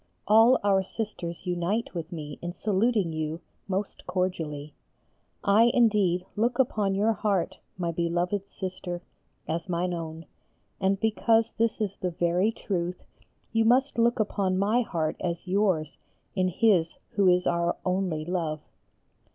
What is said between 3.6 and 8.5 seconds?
most cordially. I, indeed, look upon your heart, my beloved